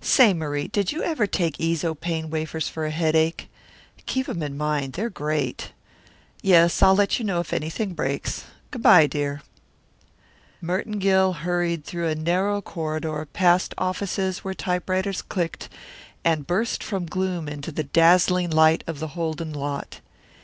Say, 0.00 0.34
Marie, 0.34 0.66
did 0.66 0.90
you 0.90 1.04
ever 1.04 1.28
take 1.28 1.58
Eezo 1.60 1.94
Pain 1.94 2.28
Wafers 2.28 2.68
for 2.68 2.84
a 2.86 2.90
headache? 2.90 3.48
Keep 4.04 4.28
'em 4.28 4.42
in 4.42 4.56
mind 4.56 4.94
they're 4.94 5.08
great. 5.08 5.70
Yes, 6.42 6.82
I'll 6.82 6.96
let 6.96 7.20
you 7.20 7.24
know 7.24 7.38
if 7.38 7.52
anything 7.52 7.94
breaks. 7.94 8.42
Goo' 8.72 8.80
by, 8.80 9.06
dear." 9.06 9.42
Merton 10.60 10.98
Gill 10.98 11.34
hurried 11.34 11.84
through 11.84 12.08
a 12.08 12.16
narrow 12.16 12.60
corridor 12.60 13.28
past 13.32 13.74
offices 13.78 14.38
where 14.38 14.54
typewriters 14.54 15.22
clicked 15.22 15.68
and 16.24 16.48
burst 16.48 16.82
from 16.82 17.06
gloom 17.06 17.48
into 17.48 17.70
the 17.70 17.84
dazzling 17.84 18.50
light 18.50 18.82
of 18.88 18.98
the 18.98 19.08
Holden 19.14 19.52
lot. 19.52 20.00